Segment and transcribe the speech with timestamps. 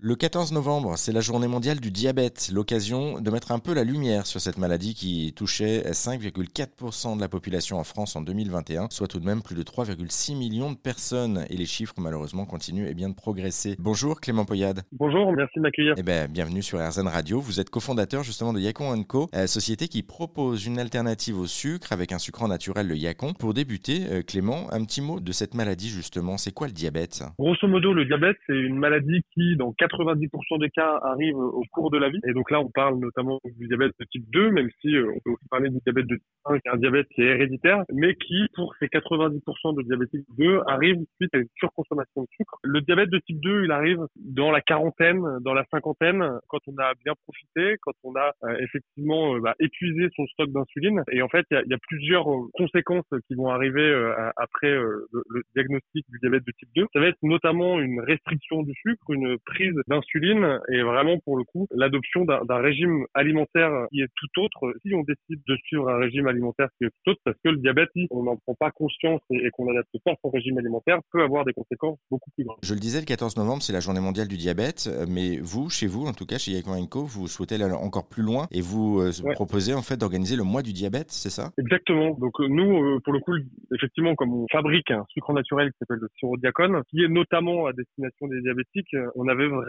[0.00, 3.82] Le 14 novembre, c'est la journée mondiale du diabète, l'occasion de mettre un peu la
[3.82, 9.08] lumière sur cette maladie qui touchait 5,4% de la population en France en 2021, soit
[9.08, 11.44] tout de même plus de 3,6 millions de personnes.
[11.50, 13.74] Et les chiffres, malheureusement, continuent et bien de progresser.
[13.80, 14.82] Bonjour Clément Poyade.
[14.92, 15.94] Bonjour, merci de m'accueillir.
[15.96, 17.40] Eh ben, bienvenue sur RZN Radio.
[17.40, 21.92] Vous êtes cofondateur justement de Yacon Co, euh, société qui propose une alternative au sucre
[21.92, 23.32] avec un sucrant naturel, le Yacon.
[23.32, 26.38] Pour débuter, euh, Clément, un petit mot de cette maladie justement.
[26.38, 27.24] C'est quoi le diabète?
[27.36, 31.90] Grosso modo, le diabète, c'est une maladie qui, dans 90% des cas arrivent au cours
[31.90, 32.20] de la vie.
[32.26, 35.20] Et donc là, on parle notamment du diabète de type 2, même si euh, on
[35.20, 37.84] peut aussi parler du diabète de type 1, qui est un diabète qui est héréditaire,
[37.92, 42.58] mais qui, pour ces 90% de diabétiques 2, arrive suite à une surconsommation de sucre.
[42.62, 46.76] Le diabète de type 2, il arrive dans la quarantaine, dans la cinquantaine, quand on
[46.78, 51.02] a bien profité, quand on a euh, effectivement euh, bah, épuisé son stock d'insuline.
[51.10, 56.18] Et en fait, il y a, plusieurs conséquences qui vont arriver après le diagnostic du
[56.18, 56.86] diabète de type 2.
[56.92, 61.44] Ça va être notamment une restriction du sucre, une prise d'insuline et vraiment pour le
[61.44, 64.74] coup l'adoption d'un régime alimentaire qui est tout autre.
[64.84, 67.58] Si on décide de suivre un régime alimentaire qui est tout autre parce que le
[67.58, 71.22] diabète si on n'en prend pas conscience et, qu'on n'adapte pas son régime alimentaire peut
[71.22, 72.58] avoir des conséquences beaucoup plus grandes.
[72.62, 75.86] Je le disais le 14 novembre c'est la journée mondiale du diabète mais vous chez
[75.86, 79.00] vous en tout cas chez Yacon Co vous souhaitez aller encore plus loin et vous
[79.00, 81.50] euh, proposez en fait d'organiser le mois du diabète c'est ça?
[81.58, 82.16] Exactement.
[82.18, 83.32] Donc euh, nous euh, pour le coup
[83.74, 87.66] effectivement comme on fabrique un sucre naturel qui s'appelle le sirop diacone qui est notamment
[87.66, 89.67] à destination des diabétiques on avait vraiment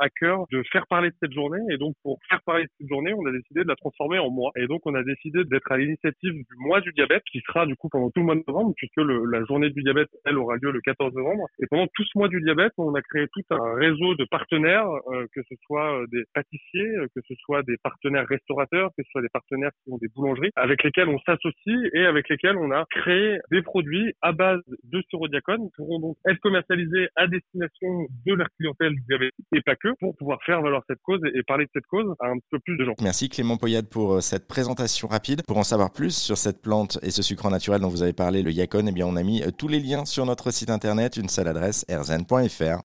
[0.00, 1.60] à cœur de faire parler de cette journée.
[1.70, 4.30] Et donc, pour faire parler de cette journée, on a décidé de la transformer en
[4.30, 4.50] mois.
[4.56, 7.76] Et donc, on a décidé d'être à l'initiative du mois du diabète, qui sera du
[7.76, 10.56] coup pendant tout le mois de novembre, puisque le, la journée du diabète, elle, aura
[10.56, 11.46] lieu le 14 novembre.
[11.62, 14.88] Et pendant tout ce mois du diabète, on a créé tout un réseau de partenaires,
[15.08, 19.02] euh, que ce soit euh, des pâtissiers, euh, que ce soit des partenaires restaurateurs, que
[19.04, 22.56] ce soit des partenaires qui ont des boulangeries, avec lesquels on s'associe et avec lesquels
[22.56, 27.26] on a créé des produits à base de sirodiacone qui pourront donc être commercialisés à
[27.26, 31.42] destination de leur clientèle diabétique et pas que, pour pouvoir faire valoir cette cause et,
[31.42, 32.94] parler de cette cause à un peu plus de gens.
[33.00, 35.42] Merci Clément Poyade pour euh, cette présentation rapide.
[35.46, 38.42] Pour en savoir plus sur cette plante et ce sucre naturel dont vous avez parlé,
[38.42, 41.16] le Yacon, eh bien on a mis euh, tous les liens sur notre site internet,
[41.16, 42.78] une seule adresse, rzn.fr.